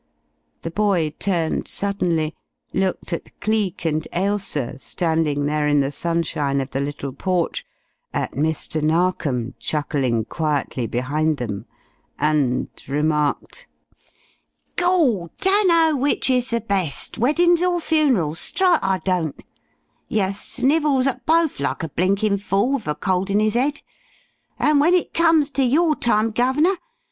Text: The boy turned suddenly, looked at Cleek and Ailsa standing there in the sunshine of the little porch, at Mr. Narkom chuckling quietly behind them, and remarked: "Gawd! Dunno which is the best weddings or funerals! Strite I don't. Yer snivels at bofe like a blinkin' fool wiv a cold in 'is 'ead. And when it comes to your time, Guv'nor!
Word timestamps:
The 0.63 0.71
boy 0.71 1.11
turned 1.19 1.67
suddenly, 1.67 2.33
looked 2.73 3.13
at 3.13 3.39
Cleek 3.39 3.85
and 3.85 4.07
Ailsa 4.11 4.79
standing 4.79 5.45
there 5.45 5.67
in 5.67 5.79
the 5.81 5.91
sunshine 5.91 6.59
of 6.59 6.71
the 6.71 6.79
little 6.79 7.13
porch, 7.13 7.63
at 8.11 8.31
Mr. 8.31 8.81
Narkom 8.81 9.53
chuckling 9.59 10.25
quietly 10.25 10.87
behind 10.87 11.37
them, 11.37 11.67
and 12.17 12.69
remarked: 12.87 13.67
"Gawd! 14.75 15.37
Dunno 15.37 15.95
which 15.95 16.31
is 16.31 16.49
the 16.49 16.61
best 16.61 17.19
weddings 17.19 17.61
or 17.61 17.79
funerals! 17.79 18.39
Strite 18.39 18.79
I 18.81 18.97
don't. 19.03 19.39
Yer 20.07 20.31
snivels 20.33 21.05
at 21.05 21.27
bofe 21.27 21.59
like 21.59 21.83
a 21.83 21.89
blinkin' 21.89 22.39
fool 22.39 22.71
wiv 22.71 22.87
a 22.87 22.95
cold 22.95 23.29
in 23.29 23.39
'is 23.39 23.55
'ead. 23.55 23.83
And 24.57 24.79
when 24.79 24.95
it 24.95 25.13
comes 25.13 25.51
to 25.51 25.63
your 25.63 25.95
time, 25.95 26.31
Guv'nor! 26.31 26.75